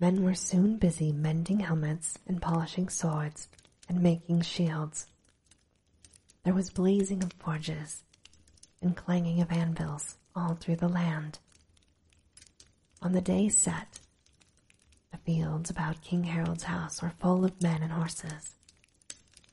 men 0.00 0.24
were 0.24 0.34
soon 0.34 0.78
busy 0.78 1.12
mending 1.12 1.60
helmets 1.60 2.18
and 2.26 2.40
polishing 2.40 2.88
swords 2.88 3.48
and 3.86 4.00
making 4.00 4.40
shields. 4.40 5.08
There 6.42 6.54
was 6.54 6.70
blazing 6.70 7.22
of 7.22 7.34
forges 7.34 8.02
and 8.80 8.96
clanging 8.96 9.42
of 9.42 9.52
anvils 9.52 10.16
all 10.34 10.54
through 10.54 10.76
the 10.76 10.88
land. 10.88 11.38
On 13.02 13.12
the 13.12 13.20
day 13.20 13.50
set, 13.50 14.00
the 15.12 15.18
fields 15.18 15.68
about 15.68 16.00
King 16.00 16.24
Harold's 16.24 16.64
house 16.64 17.02
were 17.02 17.12
full 17.20 17.44
of 17.44 17.60
men 17.60 17.82
and 17.82 17.92
horses. 17.92 18.52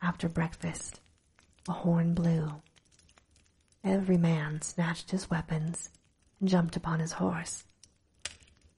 After 0.02 0.30
breakfast, 0.30 1.01
a 1.72 1.74
horn 1.74 2.14
blew. 2.14 2.62
Every 3.82 4.18
man 4.18 4.62
snatched 4.62 5.12
his 5.12 5.30
weapons 5.30 5.90
and 6.40 6.50
jumped 6.50 6.76
upon 6.76 7.00
his 7.00 7.14
horse 7.14 7.64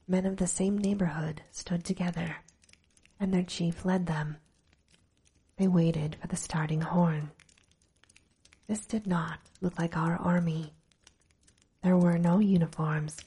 men 0.08 0.28
of 0.28 0.38
the 0.38 0.46
same 0.46 0.78
neighborhood 0.78 1.42
stood 1.50 1.84
together, 1.84 2.36
and 3.20 3.34
their 3.34 3.42
chief 3.44 3.84
led 3.84 4.06
them. 4.06 4.38
They 5.58 5.68
waited 5.68 6.18
for 6.22 6.28
the 6.28 6.36
starting 6.36 6.82
horn. 6.82 7.32
This 8.68 8.86
did 8.86 9.08
not 9.08 9.40
look 9.60 9.80
like 9.80 9.98
our 9.98 10.18
army. 10.18 10.74
There 11.82 11.98
were 11.98 12.20
no 12.20 12.38
uniforms. 12.38 13.18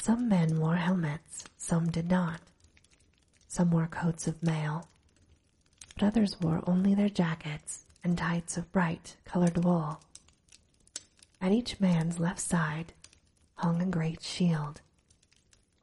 Some 0.00 0.28
men 0.28 0.58
wore 0.58 0.76
helmets, 0.76 1.44
some 1.56 1.88
did 1.88 2.10
not. 2.10 2.40
Some 3.46 3.70
wore 3.70 3.86
coats 3.86 4.26
of 4.26 4.42
mail, 4.42 4.88
but 5.94 6.02
others 6.02 6.40
wore 6.40 6.64
only 6.66 6.94
their 6.96 7.10
jackets 7.10 7.84
and 8.04 8.18
tights 8.18 8.56
of 8.56 8.72
bright 8.72 9.16
colored 9.24 9.64
wool. 9.64 10.00
At 11.40 11.52
each 11.52 11.80
man's 11.80 12.18
left 12.18 12.40
side 12.40 12.92
hung 13.56 13.80
a 13.82 13.86
great 13.86 14.22
shield 14.22 14.80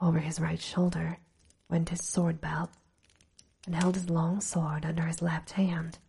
over 0.01 0.19
his 0.19 0.39
right 0.39 0.61
shoulder 0.61 1.19
went 1.69 1.89
his 1.89 2.03
sword 2.03 2.41
belt, 2.41 2.69
and 3.65 3.75
held 3.75 3.95
his 3.95 4.09
long 4.09 4.41
sword 4.41 4.85
under 4.85 5.03
his 5.03 5.21
left 5.21 5.51
hand. 5.51 5.99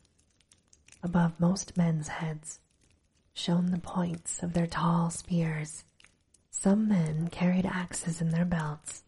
Above 1.02 1.38
most 1.38 1.76
men's 1.76 2.08
heads 2.08 2.60
shone 3.34 3.70
the 3.70 3.78
points 3.78 4.42
of 4.42 4.52
their 4.52 4.66
tall 4.66 5.10
spears. 5.10 5.84
Some 6.50 6.88
men 6.88 7.28
carried 7.28 7.66
axes 7.66 8.20
in 8.20 8.30
their 8.30 8.44
belts, 8.44 9.02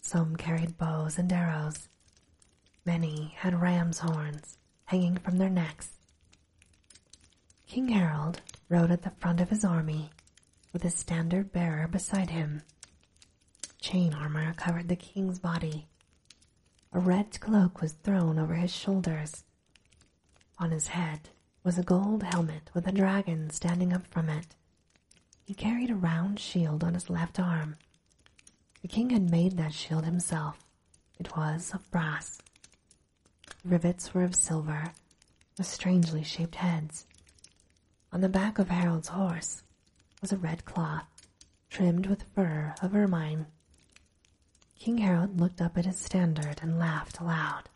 some 0.00 0.36
carried 0.36 0.78
bows 0.78 1.18
and 1.18 1.32
arrows. 1.32 1.88
Many 2.84 3.34
had 3.36 3.60
ram's 3.60 4.00
horns 4.00 4.58
hanging 4.86 5.16
from 5.16 5.38
their 5.38 5.50
necks. 5.50 5.90
King 7.72 7.88
Harold 7.88 8.42
rode 8.68 8.90
at 8.90 9.00
the 9.00 9.12
front 9.12 9.40
of 9.40 9.48
his 9.48 9.64
army 9.64 10.10
with 10.74 10.82
his 10.82 10.94
standard 10.94 11.52
bearer 11.52 11.88
beside 11.88 12.28
him 12.28 12.60
Chain 13.80 14.12
armor 14.12 14.52
covered 14.52 14.88
the 14.88 14.94
king's 14.94 15.38
body. 15.38 15.86
A 16.92 17.00
red 17.00 17.40
cloak 17.40 17.80
was 17.80 17.92
thrown 17.92 18.38
over 18.38 18.56
his 18.56 18.70
shoulders. 18.70 19.44
On 20.58 20.70
his 20.70 20.88
head 20.88 21.30
was 21.64 21.78
a 21.78 21.82
gold 21.82 22.24
helmet 22.24 22.70
with 22.74 22.86
a 22.86 22.92
dragon 22.92 23.48
standing 23.48 23.94
up 23.94 24.06
from 24.06 24.28
it. 24.28 24.54
He 25.42 25.54
carried 25.54 25.88
a 25.88 25.94
round 25.94 26.38
shield 26.38 26.84
on 26.84 26.92
his 26.92 27.08
left 27.08 27.40
arm. 27.40 27.76
The 28.82 28.88
king 28.88 29.08
had 29.08 29.30
made 29.30 29.56
that 29.56 29.72
shield 29.72 30.04
himself. 30.04 30.58
It 31.18 31.34
was 31.34 31.72
of 31.72 31.90
brass. 31.90 32.36
The 33.62 33.70
rivets 33.70 34.12
were 34.12 34.24
of 34.24 34.34
silver, 34.34 34.92
with 35.56 35.66
strangely 35.66 36.22
shaped 36.22 36.56
heads. 36.56 37.06
On 38.12 38.20
the 38.20 38.28
back 38.28 38.58
of 38.58 38.68
Harold's 38.68 39.08
horse 39.08 39.62
was 40.20 40.32
a 40.32 40.36
red 40.36 40.66
cloth 40.66 41.06
trimmed 41.70 42.06
with 42.06 42.22
fur 42.34 42.74
of 42.82 42.94
ermine. 42.94 43.46
King 44.78 44.98
Harold 44.98 45.40
looked 45.40 45.62
up 45.62 45.78
at 45.78 45.86
his 45.86 45.98
standard 45.98 46.58
and 46.60 46.78
laughed 46.78 47.20
aloud. 47.20 47.70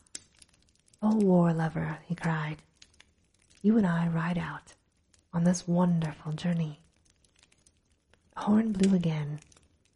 "O 1.00 1.16
war 1.16 1.54
lover," 1.54 2.00
he 2.04 2.14
cried, 2.14 2.62
"you 3.62 3.78
and 3.78 3.86
I 3.86 4.08
ride 4.08 4.36
out 4.36 4.74
on 5.32 5.44
this 5.44 5.66
wonderful 5.66 6.32
journey." 6.32 6.80
The 8.34 8.40
horn 8.42 8.72
blew 8.72 8.94
again, 8.94 9.40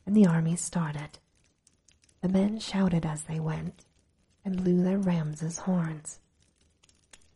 and 0.07 0.17
the 0.17 0.27
army 0.27 0.57
started. 0.57 1.19
The 2.23 2.29
men 2.29 2.61
shouted 2.61 3.05
as 3.05 3.25
they 3.25 3.41
went 3.41 3.85
and 4.43 4.57
blew 4.57 4.83
their 4.83 4.99
rams' 4.99 5.59
horns. 5.59 6.19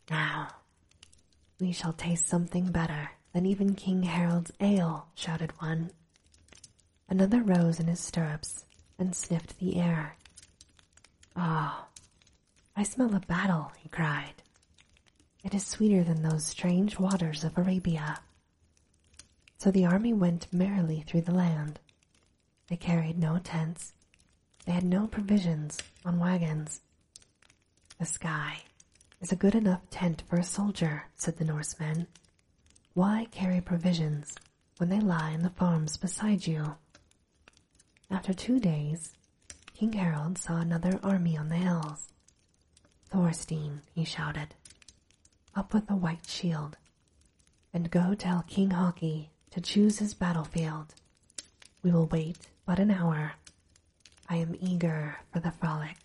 Now, 0.09 0.49
we 1.61 1.73
shall 1.73 1.93
taste 1.93 2.27
something 2.27 2.71
better 2.71 3.11
than 3.33 3.47
even 3.47 3.75
King 3.75 4.05
Harold's 4.05 4.53
ale, 4.61 5.09
shouted 5.15 5.53
one. 5.61 5.91
Another 7.09 7.43
rose 7.43 7.79
in 7.79 7.87
his 7.87 8.01
stirrups 8.01 8.65
and 8.99 9.15
sniffed 9.15 9.59
the 9.59 9.77
air. 9.77 10.17
Ah, 11.37 11.87
I 12.77 12.83
smell 12.83 13.15
a 13.15 13.21
battle, 13.21 13.73
he 13.79 13.89
cried. 13.89 14.43
It 15.43 15.55
is 15.55 15.67
sweeter 15.67 16.03
than 16.03 16.23
those 16.23 16.45
strange 16.45 16.99
waters 16.99 17.45
of 17.45 17.57
Arabia. 17.57 18.21
So 19.59 19.71
the 19.71 19.87
army 19.87 20.13
went 20.13 20.53
merrily 20.53 21.05
through 21.07 21.23
the 21.23 21.35
land. 21.35 21.81
They 22.69 22.77
carried 22.77 23.19
no 23.19 23.39
tents. 23.39 23.93
They 24.65 24.73
had 24.73 24.85
no 24.85 25.07
provisions 25.07 25.79
on 26.05 26.19
wagons. 26.19 26.81
The 27.99 28.07
sky 28.07 28.63
is 29.25 29.33
a 29.33 29.37
good 29.37 29.55
enough 29.55 29.81
tent 29.89 30.23
for 30.29 30.37
a 30.37 30.45
soldier, 30.45 31.05
said 31.15 31.39
the 31.39 31.47
Norsemen. 31.47 32.07
Why 32.93 33.27
carry 33.31 33.59
provisions 33.59 34.35
when 34.77 34.91
they 34.91 35.01
lie 35.01 35.31
in 35.31 35.41
the 35.41 35.49
farms 35.49 35.97
beside 35.97 36.47
you? 36.47 36.77
After 38.11 38.35
two 38.35 38.61
days, 38.61 39.15
King 39.73 39.95
Harold 39.95 40.37
saw 40.37 40.59
another 40.59 41.01
army 41.03 41.39
on 41.39 41.49
the 41.49 41.55
hills. 41.55 42.13
Thorstein, 43.09 43.81
he 43.95 44.05
shouted, 44.05 44.49
up 45.57 45.73
with 45.73 45.91
a 45.91 45.97
white 45.97 46.27
shield, 46.27 46.77
and 47.73 47.91
go 47.91 48.13
tell 48.15 48.45
King 48.47 48.73
Haki 48.73 49.29
to 49.53 49.61
choose 49.63 50.01
his 50.01 50.13
battlefield. 50.13 50.95
We 51.83 51.93
will 51.93 52.09
wait 52.09 52.37
but 52.67 52.79
an 52.79 52.91
hour. 52.91 53.33
I 54.29 54.37
am 54.37 54.55
eager 54.61 55.17
for 55.33 55.41
the 55.41 55.51
frolic. 55.53 55.97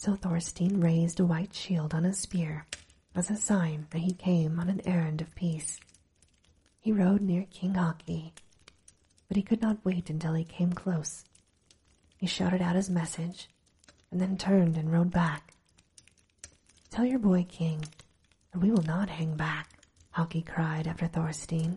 So 0.00 0.16
Thorstein 0.16 0.80
raised 0.80 1.20
a 1.20 1.26
white 1.26 1.54
shield 1.54 1.92
on 1.92 2.04
his 2.04 2.16
spear 2.16 2.64
as 3.14 3.28
a 3.28 3.36
sign 3.36 3.86
that 3.90 3.98
he 3.98 4.14
came 4.14 4.58
on 4.58 4.70
an 4.70 4.80
errand 4.86 5.20
of 5.20 5.34
peace. 5.34 5.78
He 6.80 6.90
rode 6.90 7.20
near 7.20 7.44
King 7.50 7.74
Haki, 7.74 8.30
but 9.28 9.36
he 9.36 9.42
could 9.42 9.60
not 9.60 9.84
wait 9.84 10.08
until 10.08 10.32
he 10.32 10.44
came 10.44 10.72
close. 10.72 11.26
He 12.16 12.26
shouted 12.26 12.62
out 12.62 12.76
his 12.76 12.88
message 12.88 13.50
and 14.10 14.18
then 14.18 14.38
turned 14.38 14.78
and 14.78 14.90
rode 14.90 15.10
back. 15.10 15.52
Tell 16.88 17.04
your 17.04 17.18
boy 17.18 17.44
king 17.46 17.84
that 18.52 18.60
we 18.60 18.70
will 18.70 18.84
not 18.84 19.10
hang 19.10 19.36
back, 19.36 19.68
Haki 20.16 20.46
cried 20.46 20.86
after 20.86 21.08
Thorstein. 21.08 21.76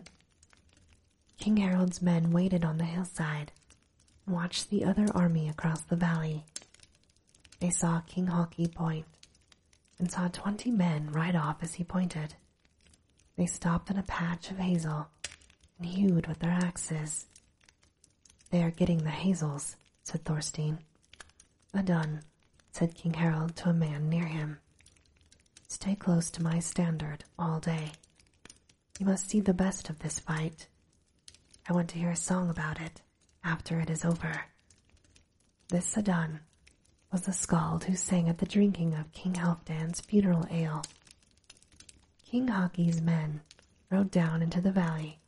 King 1.36 1.58
Harold's 1.58 2.00
men 2.00 2.30
waited 2.30 2.64
on 2.64 2.78
the 2.78 2.84
hillside 2.84 3.52
and 4.24 4.34
watched 4.34 4.70
the 4.70 4.82
other 4.82 5.08
army 5.14 5.46
across 5.46 5.82
the 5.82 5.94
valley. 5.94 6.46
They 7.64 7.70
saw 7.70 8.00
King 8.00 8.26
Haki 8.26 8.70
point 8.74 9.06
and 9.98 10.10
saw 10.10 10.28
twenty 10.28 10.70
men 10.70 11.10
ride 11.10 11.34
off 11.34 11.62
as 11.62 11.72
he 11.72 11.82
pointed. 11.82 12.34
They 13.38 13.46
stopped 13.46 13.90
in 13.90 13.96
a 13.96 14.02
patch 14.02 14.50
of 14.50 14.58
hazel 14.58 15.08
and 15.78 15.86
hewed 15.86 16.26
with 16.26 16.40
their 16.40 16.50
axes. 16.50 17.24
They 18.50 18.62
are 18.62 18.70
getting 18.70 18.98
the 18.98 19.08
hazels, 19.08 19.76
said 20.02 20.26
Thorstein. 20.26 20.80
"A 21.72 21.78
Audun, 21.78 22.20
said 22.72 22.94
King 22.94 23.14
Harold 23.14 23.56
to 23.56 23.70
a 23.70 23.72
man 23.72 24.10
near 24.10 24.26
him. 24.26 24.60
Stay 25.66 25.96
close 25.96 26.30
to 26.32 26.42
my 26.42 26.58
standard 26.58 27.24
all 27.38 27.60
day. 27.60 27.92
You 28.98 29.06
must 29.06 29.30
see 29.30 29.40
the 29.40 29.54
best 29.54 29.88
of 29.88 30.00
this 30.00 30.18
fight. 30.18 30.66
I 31.66 31.72
want 31.72 31.88
to 31.88 31.98
hear 31.98 32.10
a 32.10 32.16
song 32.16 32.50
about 32.50 32.78
it 32.78 33.00
after 33.42 33.80
it 33.80 33.88
is 33.88 34.04
over. 34.04 34.48
This 35.68 35.94
Audun 35.94 36.40
was 37.14 37.22
the 37.22 37.32
skald 37.32 37.84
who 37.84 37.94
sang 37.94 38.28
at 38.28 38.38
the 38.38 38.44
drinking 38.44 38.92
of 38.92 39.12
King 39.12 39.34
Halfdan's 39.34 40.00
funeral 40.00 40.48
ale. 40.50 40.82
King 42.26 42.48
Haki's 42.48 43.00
men 43.00 43.40
rode 43.88 44.10
down 44.10 44.42
into 44.42 44.60
the 44.60 44.72
valley. 44.72 45.20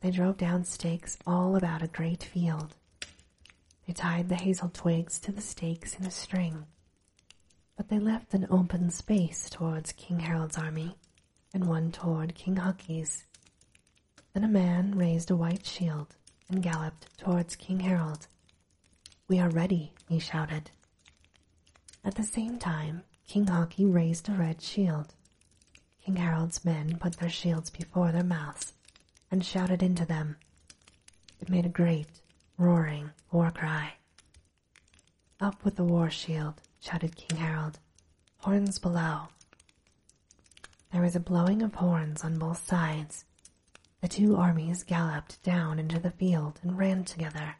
They 0.00 0.10
drove 0.10 0.38
down 0.38 0.64
stakes 0.64 1.18
all 1.26 1.54
about 1.54 1.82
a 1.82 1.86
great 1.86 2.22
field. 2.24 2.74
They 3.86 3.92
tied 3.92 4.30
the 4.30 4.36
hazel 4.36 4.70
twigs 4.70 5.20
to 5.20 5.32
the 5.32 5.42
stakes 5.42 5.98
in 5.98 6.06
a 6.06 6.10
string, 6.10 6.64
but 7.76 7.90
they 7.90 7.98
left 7.98 8.32
an 8.32 8.46
open 8.48 8.88
space 8.88 9.50
towards 9.50 9.92
King 9.92 10.20
Harold's 10.20 10.56
army 10.56 10.96
and 11.52 11.68
one 11.68 11.92
toward 11.92 12.34
King 12.34 12.56
Haki's. 12.56 13.24
Then 14.32 14.44
a 14.44 14.48
man 14.48 14.96
raised 14.96 15.30
a 15.30 15.36
white 15.36 15.66
shield 15.66 16.16
and 16.48 16.62
galloped 16.62 17.18
towards 17.18 17.54
King 17.54 17.80
Harold. 17.80 18.28
We 19.28 19.38
are 19.38 19.50
ready, 19.50 19.92
he 20.08 20.18
shouted. 20.18 20.70
At 22.04 22.16
the 22.16 22.22
same 22.22 22.58
time, 22.58 23.02
King 23.26 23.46
Haki 23.46 23.92
raised 23.92 24.28
a 24.28 24.32
red 24.32 24.60
shield. 24.60 25.14
King 26.04 26.16
Harold's 26.16 26.64
men 26.64 26.98
put 26.98 27.16
their 27.16 27.30
shields 27.30 27.70
before 27.70 28.12
their 28.12 28.22
mouths 28.24 28.74
and 29.30 29.44
shouted 29.44 29.82
into 29.82 30.04
them. 30.04 30.36
It 31.40 31.48
made 31.48 31.66
a 31.66 31.70
great, 31.70 32.08
roaring 32.58 33.10
war 33.32 33.50
cry. 33.50 33.94
Up 35.40 35.64
with 35.64 35.76
the 35.76 35.84
war 35.84 36.10
shield, 36.10 36.60
shouted 36.80 37.16
King 37.16 37.38
Harold. 37.38 37.78
Horns 38.38 38.78
below. 38.78 39.28
There 40.92 41.02
was 41.02 41.16
a 41.16 41.20
blowing 41.20 41.62
of 41.62 41.74
horns 41.74 42.22
on 42.22 42.38
both 42.38 42.66
sides. 42.66 43.24
The 44.00 44.08
two 44.08 44.36
armies 44.36 44.84
galloped 44.84 45.42
down 45.42 45.78
into 45.78 45.98
the 45.98 46.10
field 46.10 46.60
and 46.62 46.78
ran 46.78 47.04
together. 47.04 47.56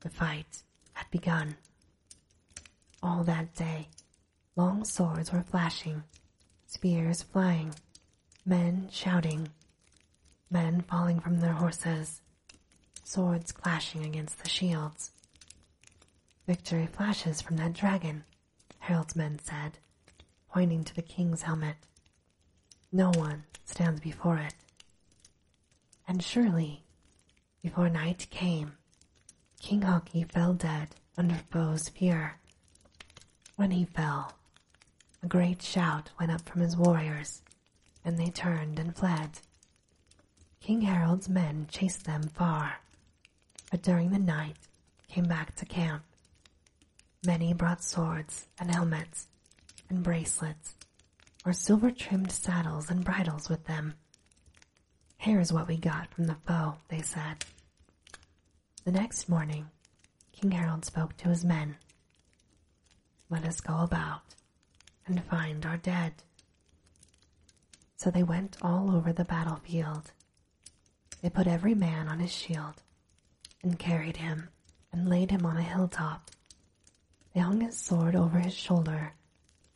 The 0.00 0.08
fight 0.08 0.62
had 1.00 1.10
begun. 1.10 1.56
All 3.02 3.24
that 3.24 3.54
day, 3.54 3.88
long 4.54 4.84
swords 4.84 5.32
were 5.32 5.42
flashing, 5.42 6.02
spears 6.66 7.22
flying, 7.22 7.74
men 8.44 8.88
shouting, 8.92 9.48
men 10.50 10.82
falling 10.82 11.18
from 11.18 11.40
their 11.40 11.54
horses, 11.54 12.20
swords 13.02 13.50
clashing 13.50 14.04
against 14.04 14.42
the 14.42 14.48
shields. 14.48 15.12
Victory 16.46 16.86
flashes 16.86 17.40
from 17.40 17.56
that 17.56 17.72
dragon, 17.72 18.24
Harold's 18.80 19.16
men 19.16 19.38
said, 19.42 19.78
pointing 20.52 20.84
to 20.84 20.94
the 20.94 21.00
king's 21.00 21.42
helmet. 21.42 21.76
No 22.92 23.10
one 23.12 23.44
stands 23.64 24.02
before 24.02 24.36
it. 24.36 24.54
And 26.06 26.22
surely, 26.22 26.84
before 27.62 27.88
night 27.88 28.26
came, 28.28 28.72
King 29.60 29.82
Haki 29.82 30.24
fell 30.30 30.54
dead 30.54 30.96
under 31.16 31.36
foe's 31.50 31.88
fear. 31.88 32.38
When 33.56 33.70
he 33.70 33.84
fell, 33.84 34.32
a 35.22 35.26
great 35.28 35.62
shout 35.62 36.10
went 36.18 36.32
up 36.32 36.48
from 36.48 36.62
his 36.62 36.76
warriors, 36.76 37.42
and 38.04 38.18
they 38.18 38.30
turned 38.30 38.78
and 38.78 38.96
fled. 38.96 39.40
King 40.60 40.80
Harold's 40.82 41.28
men 41.28 41.66
chased 41.70 42.04
them 42.04 42.22
far, 42.22 42.80
but 43.70 43.82
during 43.82 44.10
the 44.10 44.18
night 44.18 44.56
came 45.08 45.24
back 45.24 45.54
to 45.56 45.66
camp. 45.66 46.02
Many 47.24 47.52
brought 47.52 47.84
swords 47.84 48.46
and 48.58 48.74
helmets 48.74 49.28
and 49.88 50.02
bracelets 50.02 50.74
or 51.44 51.52
silver 51.52 51.90
trimmed 51.90 52.32
saddles 52.32 52.90
and 52.90 53.04
bridles 53.04 53.48
with 53.48 53.64
them. 53.66 53.94
Here's 55.18 55.52
what 55.52 55.68
we 55.68 55.76
got 55.76 56.12
from 56.14 56.24
the 56.24 56.36
foe, 56.46 56.76
they 56.88 57.02
said. 57.02 57.44
The 58.84 58.92
next 58.92 59.28
morning, 59.28 59.66
King 60.32 60.52
Harold 60.52 60.86
spoke 60.86 61.14
to 61.18 61.28
his 61.28 61.44
men. 61.44 61.76
Let 63.28 63.44
us 63.44 63.60
go 63.60 63.76
about 63.78 64.22
and 65.06 65.22
find 65.24 65.66
our 65.66 65.76
dead. 65.76 66.14
So 67.98 68.10
they 68.10 68.22
went 68.22 68.56
all 68.62 68.90
over 68.96 69.12
the 69.12 69.26
battlefield. 69.26 70.12
They 71.20 71.28
put 71.28 71.46
every 71.46 71.74
man 71.74 72.08
on 72.08 72.20
his 72.20 72.32
shield 72.32 72.82
and 73.62 73.78
carried 73.78 74.16
him 74.16 74.48
and 74.90 75.10
laid 75.10 75.30
him 75.30 75.44
on 75.44 75.58
a 75.58 75.62
hilltop. 75.62 76.30
They 77.34 77.40
hung 77.40 77.60
his 77.60 77.76
sword 77.76 78.16
over 78.16 78.38
his 78.38 78.54
shoulder 78.54 79.12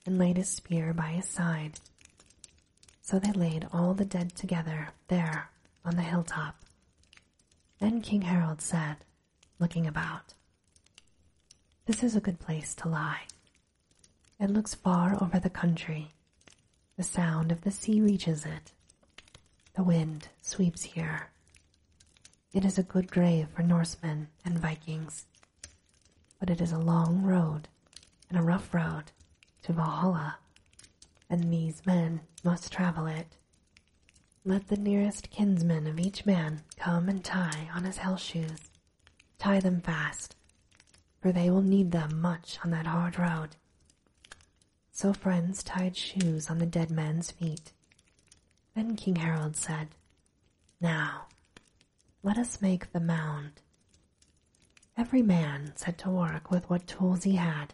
and 0.06 0.16
laid 0.18 0.38
his 0.38 0.48
spear 0.48 0.94
by 0.94 1.08
his 1.08 1.28
side. 1.28 1.78
So 3.02 3.18
they 3.18 3.32
laid 3.32 3.68
all 3.70 3.92
the 3.92 4.06
dead 4.06 4.34
together 4.34 4.88
there 5.08 5.50
on 5.84 5.96
the 5.96 6.02
hilltop. 6.02 6.63
Then 7.80 8.00
King 8.00 8.22
Harold 8.22 8.60
said, 8.62 8.96
looking 9.58 9.87
about, 9.87 10.34
This 11.87 12.02
is 12.02 12.16
a 12.16 12.20
good 12.20 12.40
place 12.40 12.74
to 12.76 12.88
lie. 12.88 13.22
It 14.40 14.50
looks 14.50 14.74
far 14.74 15.22
over 15.22 15.38
the 15.38 15.50
country. 15.50 16.08
The 16.96 17.02
sound 17.02 17.50
of 17.50 17.62
the 17.62 17.70
sea 17.70 18.00
reaches 18.00 18.44
it. 18.46 18.72
The 19.74 19.82
wind 19.82 20.28
sweeps 20.40 20.82
here. 20.82 21.30
It 22.52 22.64
is 22.64 22.78
a 22.78 22.84
good 22.84 23.10
grave 23.10 23.48
for 23.54 23.62
Norsemen 23.62 24.28
and 24.44 24.58
Vikings, 24.58 25.26
but 26.38 26.50
it 26.50 26.60
is 26.60 26.70
a 26.70 26.78
long 26.78 27.22
road 27.22 27.68
and 28.28 28.38
a 28.38 28.42
rough 28.42 28.72
road 28.72 29.10
to 29.62 29.72
Valhalla, 29.72 30.38
and 31.28 31.52
these 31.52 31.84
men 31.84 32.20
must 32.44 32.72
travel 32.72 33.06
it. 33.06 33.37
Let 34.46 34.68
the 34.68 34.76
nearest 34.76 35.30
kinsman 35.30 35.87
of 35.87 35.98
each 35.98 36.26
man 36.26 36.64
come 36.76 37.09
and 37.09 37.24
tie 37.24 37.70
on 37.74 37.85
his 37.85 37.96
hell 37.96 38.18
shoes. 38.18 38.70
Tie 39.38 39.59
them 39.59 39.80
fast, 39.80 40.37
for 41.22 41.33
they 41.33 41.48
will 41.48 41.62
need 41.62 41.92
them 41.92 42.20
much 42.20 42.59
on 42.62 42.70
that 42.70 42.87
hard 42.87 43.18
road. 43.18 43.57
So 44.92 45.14
friends 45.14 45.62
tied 45.62 45.96
shoes 45.96 46.50
on 46.50 46.59
the 46.59 46.66
dead 46.66 46.90
man's 46.90 47.30
feet. 47.30 47.72
Then 48.74 48.96
King 48.96 49.16
Harold 49.16 49.57
said, 49.57 49.88
Now, 50.78 51.28
let 52.22 52.37
us 52.37 52.61
make 52.61 52.92
the 52.92 53.00
mound. 53.00 53.62
Every 54.94 55.22
man 55.22 55.72
set 55.74 55.96
to 55.98 56.11
work 56.11 56.50
with 56.50 56.68
what 56.68 56.87
tools 56.87 57.24
he 57.24 57.37
had. 57.37 57.72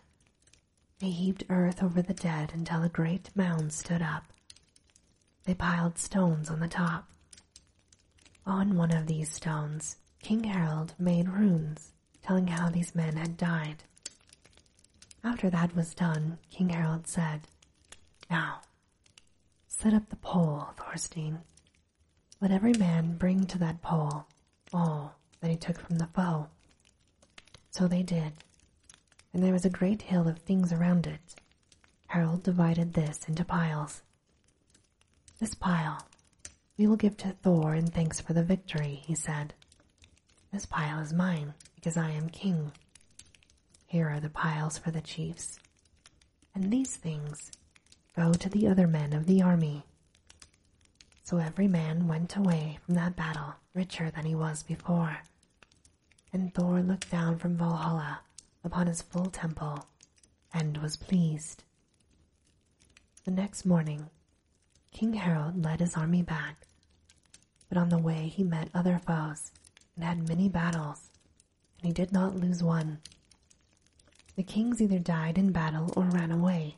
They 1.00 1.10
heaped 1.10 1.42
earth 1.50 1.82
over 1.82 2.00
the 2.00 2.14
dead 2.14 2.52
until 2.54 2.84
a 2.84 2.88
great 2.88 3.34
mound 3.34 3.72
stood 3.72 4.02
up. 4.02 4.29
They 5.50 5.54
piled 5.54 5.98
stones 5.98 6.48
on 6.48 6.60
the 6.60 6.68
top. 6.68 7.08
On 8.46 8.76
one 8.76 8.92
of 8.92 9.08
these 9.08 9.32
stones, 9.32 9.96
King 10.22 10.44
Harold 10.44 10.94
made 10.96 11.28
runes 11.28 11.90
telling 12.22 12.46
how 12.46 12.70
these 12.70 12.94
men 12.94 13.16
had 13.16 13.36
died. 13.36 13.82
After 15.24 15.50
that 15.50 15.74
was 15.74 15.92
done, 15.92 16.38
King 16.50 16.68
Harold 16.68 17.08
said, 17.08 17.48
Now, 18.30 18.60
set 19.66 19.92
up 19.92 20.08
the 20.08 20.14
pole, 20.14 20.68
Thorstein. 20.76 21.40
Let 22.40 22.52
every 22.52 22.74
man 22.74 23.16
bring 23.16 23.44
to 23.46 23.58
that 23.58 23.82
pole 23.82 24.26
all 24.72 25.16
that 25.40 25.50
he 25.50 25.56
took 25.56 25.80
from 25.80 25.98
the 25.98 26.06
foe. 26.14 26.46
So 27.72 27.88
they 27.88 28.04
did, 28.04 28.34
and 29.34 29.42
there 29.42 29.52
was 29.52 29.64
a 29.64 29.68
great 29.68 30.02
hill 30.02 30.28
of 30.28 30.38
things 30.38 30.72
around 30.72 31.08
it. 31.08 31.34
Harold 32.06 32.44
divided 32.44 32.94
this 32.94 33.28
into 33.28 33.44
piles. 33.44 34.02
This 35.40 35.54
pile 35.54 36.06
we 36.76 36.86
will 36.86 36.96
give 36.96 37.16
to 37.18 37.32
Thor 37.42 37.74
in 37.74 37.86
thanks 37.86 38.20
for 38.20 38.34
the 38.34 38.42
victory, 38.42 39.02
he 39.06 39.14
said. 39.14 39.54
This 40.52 40.66
pile 40.66 41.00
is 41.00 41.12
mine 41.12 41.54
because 41.74 41.96
I 41.96 42.10
am 42.10 42.28
king. 42.28 42.72
Here 43.86 44.08
are 44.08 44.20
the 44.20 44.28
piles 44.30 44.78
for 44.78 44.90
the 44.90 45.00
chiefs. 45.00 45.58
And 46.54 46.70
these 46.70 46.96
things 46.96 47.50
go 48.14 48.32
to 48.32 48.48
the 48.48 48.66
other 48.68 48.86
men 48.86 49.12
of 49.12 49.26
the 49.26 49.42
army. 49.42 49.84
So 51.22 51.38
every 51.38 51.68
man 51.68 52.06
went 52.06 52.36
away 52.36 52.78
from 52.84 52.94
that 52.94 53.16
battle 53.16 53.54
richer 53.74 54.10
than 54.10 54.26
he 54.26 54.34
was 54.34 54.62
before. 54.62 55.18
And 56.32 56.52
Thor 56.52 56.80
looked 56.80 57.10
down 57.10 57.38
from 57.38 57.56
Valhalla 57.56 58.20
upon 58.62 58.86
his 58.88 59.02
full 59.02 59.26
temple 59.26 59.86
and 60.52 60.78
was 60.78 60.96
pleased. 60.96 61.64
The 63.24 63.30
next 63.30 63.64
morning, 63.64 64.10
King 64.92 65.14
Harold 65.14 65.62
led 65.64 65.80
his 65.80 65.96
army 65.96 66.22
back, 66.22 66.66
but 67.68 67.78
on 67.78 67.88
the 67.88 67.98
way 67.98 68.28
he 68.28 68.42
met 68.42 68.68
other 68.74 68.98
foes 68.98 69.50
and 69.94 70.04
had 70.04 70.28
many 70.28 70.48
battles, 70.48 71.10
and 71.78 71.86
he 71.86 71.92
did 71.92 72.12
not 72.12 72.36
lose 72.36 72.62
one. 72.62 72.98
The 74.36 74.42
kings 74.42 74.80
either 74.80 74.98
died 74.98 75.38
in 75.38 75.52
battle 75.52 75.92
or 75.96 76.04
ran 76.04 76.30
away. 76.30 76.76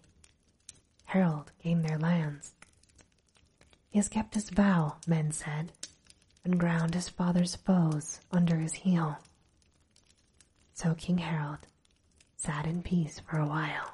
Harold 1.04 1.52
gained 1.62 1.84
their 1.84 1.98
lands. 1.98 2.54
He 3.90 3.98
has 3.98 4.08
kept 4.08 4.34
his 4.34 4.50
vow, 4.50 4.96
men 5.06 5.32
said, 5.32 5.72
and 6.44 6.58
ground 6.58 6.94
his 6.94 7.08
father's 7.08 7.54
foes 7.56 8.20
under 8.30 8.56
his 8.56 8.72
heel. 8.72 9.18
So 10.74 10.94
King 10.94 11.18
Harold 11.18 11.66
sat 12.36 12.66
in 12.66 12.82
peace 12.82 13.20
for 13.20 13.38
a 13.38 13.46
while. 13.46 13.92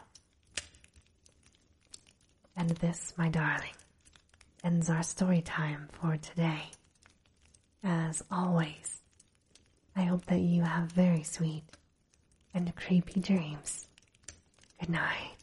And 2.56 2.70
this, 2.70 3.12
my 3.16 3.28
darling, 3.28 3.74
ends 4.68 4.90
our 4.90 5.02
story 5.02 5.40
time 5.40 5.88
for 5.92 6.18
today. 6.18 6.60
As 7.82 8.22
always, 8.30 9.00
I 9.96 10.02
hope 10.02 10.26
that 10.26 10.40
you 10.40 10.60
have 10.62 10.92
very 10.92 11.22
sweet 11.22 11.62
and 12.52 12.76
creepy 12.76 13.18
dreams. 13.20 13.88
Good 14.78 14.90
night. 14.90 15.37